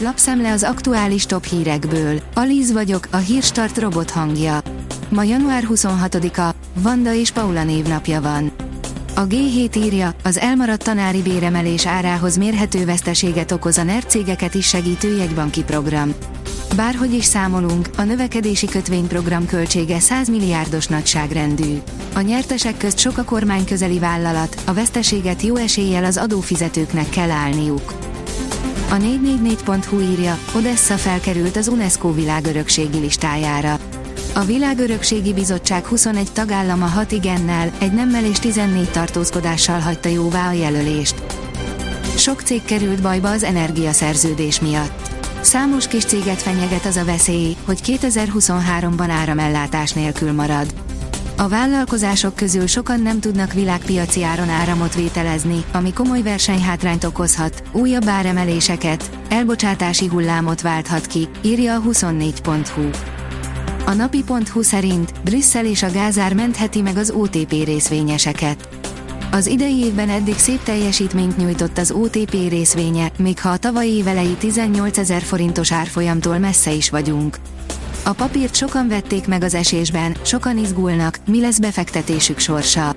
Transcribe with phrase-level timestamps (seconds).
[0.00, 2.20] Lapszemle az aktuális top hírekből.
[2.34, 4.60] Alíz vagyok, a hírstart robot hangja.
[5.08, 8.52] Ma január 26-a, Vanda és Paula névnapja van.
[9.14, 14.66] A G7 írja, az elmaradt tanári béremelés árához mérhető veszteséget okoz a NER cégeket is
[14.66, 16.14] segítő jegybanki program.
[16.76, 21.78] Bárhogy is számolunk, a növekedési kötvényprogram költsége 100 milliárdos nagyságrendű.
[22.14, 27.30] A nyertesek közt sok a kormány közeli vállalat, a veszteséget jó eséllyel az adófizetőknek kell
[27.30, 28.07] állniuk.
[28.90, 33.78] A 444.hu írja, Odessa felkerült az UNESCO világörökségi listájára.
[34.34, 40.52] A Világörökségi Bizottság 21 tagállama 6 igennel, egy nemmel és 14 tartózkodással hagyta jóvá a
[40.52, 41.14] jelölést.
[42.16, 45.08] Sok cég került bajba az energiaszerződés miatt.
[45.40, 50.66] Számos kis céget fenyeget az a veszély, hogy 2023-ban áramellátás nélkül marad.
[51.40, 58.08] A vállalkozások közül sokan nem tudnak világpiaci áron áramot vételezni, ami komoly versenyhátrányt okozhat, újabb
[58.08, 62.88] áremeléseket, elbocsátási hullámot válthat ki, írja a 24.hu.
[63.86, 68.68] A napi.hu szerint Brüsszel és a Gázár mentheti meg az OTP részvényeseket.
[69.30, 74.36] Az idei évben eddig szép teljesítményt nyújtott az OTP részvénye, még ha a tavalyi évelei
[74.38, 77.38] 18 ezer forintos árfolyamtól messze is vagyunk.
[78.08, 82.94] A papírt sokan vették meg az esésben, sokan izgulnak, mi lesz befektetésük sorsa.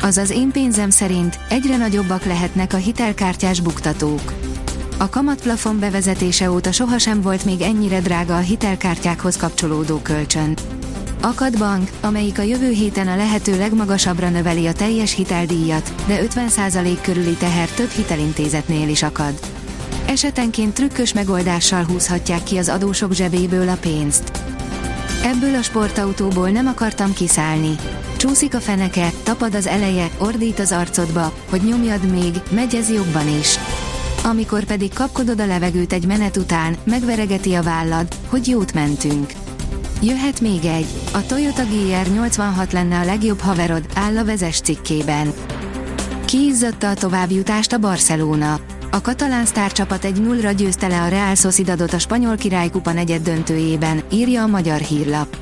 [0.00, 4.32] Azaz én pénzem szerint egyre nagyobbak lehetnek a hitelkártyás buktatók.
[4.98, 10.56] A kamatplafon bevezetése óta sohasem volt még ennyire drága a hitelkártyákhoz kapcsolódó kölcsön.
[11.22, 16.98] Akad bank, amelyik a jövő héten a lehető legmagasabbra növeli a teljes hiteldíjat, de 50%
[17.02, 19.34] körüli teher több hitelintézetnél is akad.
[20.06, 24.42] Esetenként trükkös megoldással húzhatják ki az adósok zsebéből a pénzt.
[25.24, 27.74] Ebből a sportautóból nem akartam kiszállni.
[28.16, 33.38] Csúszik a feneke, tapad az eleje, ordít az arcodba, hogy nyomjad még, megy ez jobban
[33.38, 33.58] is.
[34.24, 39.32] Amikor pedig kapkodod a levegőt egy menet után, megveregeti a vállad, hogy jót mentünk.
[40.02, 45.32] Jöhet még egy, a Toyota GR86 lenne a legjobb haverod, áll a vezes cikkében.
[46.34, 48.60] Kiizzatta a továbbjutást a Barcelona.
[48.90, 54.02] A katalán sztárcsapat egy nullra győzte le a Real Sociedadot a spanyol királykupa negyed döntőjében,
[54.12, 55.36] írja a magyar hírlap.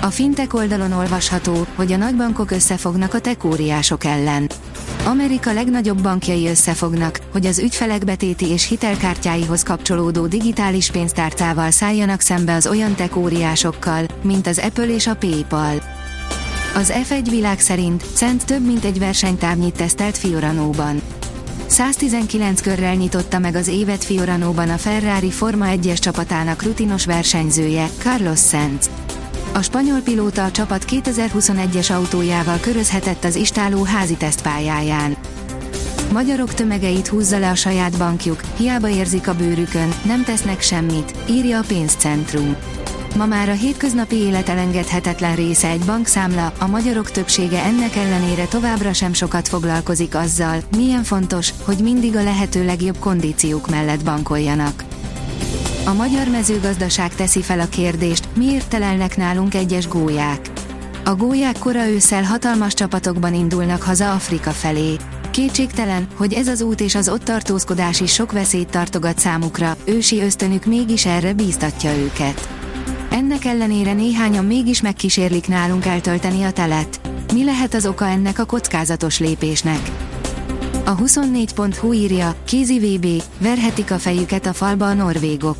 [0.00, 4.50] A fintek oldalon olvasható, hogy a nagybankok összefognak a tekóriások ellen.
[5.06, 12.54] Amerika legnagyobb bankjai összefognak, hogy az ügyfelek betéti és hitelkártyáihoz kapcsolódó digitális pénztárcával szálljanak szembe
[12.54, 15.99] az olyan tekóriásokkal, mint az Apple és a PayPal.
[16.74, 21.02] Az F1 világ szerint Szent több mint egy versenytávnyit tesztelt Fioranóban.
[21.66, 28.40] 119 körrel nyitotta meg az évet Fioranóban a Ferrari Forma 1-es csapatának rutinos versenyzője, Carlos
[28.40, 28.90] Sainz.
[29.52, 35.16] A spanyol pilóta a csapat 2021-es autójával körözhetett az istáló házi tesztpályáján.
[36.12, 41.58] Magyarok tömegeit húzza le a saját bankjuk, hiába érzik a bőrükön, nem tesznek semmit, írja
[41.58, 42.56] a pénzcentrum.
[43.16, 48.92] Ma már a hétköznapi élet elengedhetetlen része egy bankszámla, a magyarok többsége ennek ellenére továbbra
[48.92, 54.84] sem sokat foglalkozik azzal, milyen fontos, hogy mindig a lehető legjobb kondíciók mellett bankoljanak.
[55.84, 60.50] A magyar mezőgazdaság teszi fel a kérdést, miért telelnek nálunk egyes gólyák.
[61.04, 64.96] A gólyák kora ősszel hatalmas csapatokban indulnak haza Afrika felé.
[65.30, 70.20] Kétségtelen, hogy ez az út és az ott tartózkodás is sok veszélyt tartogat számukra, ősi
[70.20, 72.59] ösztönük mégis erre bíztatja őket.
[73.20, 77.00] Ennek ellenére néhányan mégis megkísérlik nálunk eltölteni a telet.
[77.32, 79.90] Mi lehet az oka ennek a kockázatos lépésnek?
[80.84, 85.56] A 24.hu írja, kézi VB, verhetik a fejüket a falba a norvégok.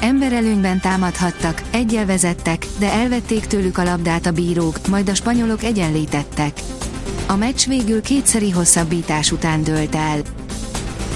[0.00, 6.60] Emberelőnyben támadhattak, egyel vezettek, de elvették tőlük a labdát a bírók, majd a spanyolok egyenlítettek.
[7.26, 10.20] A meccs végül kétszeri hosszabbítás után dőlt el.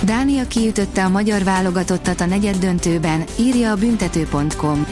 [0.04, 4.86] Dánia kiütötte a magyar válogatottat a negyed döntőben, írja a büntető.com.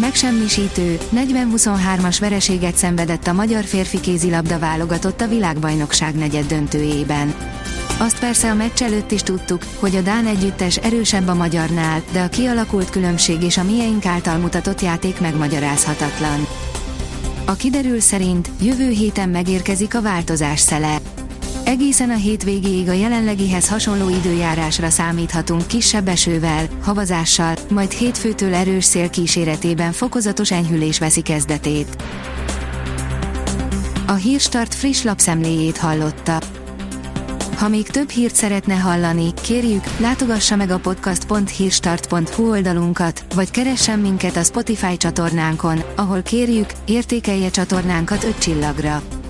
[0.00, 7.34] Megsemmisítő, 40-23-as vereséget szenvedett a magyar férfi kézilabda válogatott a világbajnokság negyed döntőjében.
[7.98, 12.20] Azt persze a meccs előtt is tudtuk, hogy a Dán együttes erősebb a magyarnál, de
[12.20, 16.46] a kialakult különbség és a mieink által mutatott játék megmagyarázhatatlan.
[17.44, 20.98] A kiderül szerint jövő héten megérkezik a változás szele.
[21.66, 29.10] Egészen a hétvégéig a jelenlegihez hasonló időjárásra számíthatunk kisebb esővel, havazással, majd hétfőtől erős szél
[29.10, 32.02] kíséretében fokozatos enyhülés veszi kezdetét.
[34.06, 36.40] A Hírstart friss lapszemléjét hallotta.
[37.56, 44.36] Ha még több hírt szeretne hallani, kérjük, látogassa meg a podcast.hírstart.hu oldalunkat, vagy keressen minket
[44.36, 49.02] a Spotify csatornánkon, ahol kérjük, értékelje csatornánkat 5 csillagra.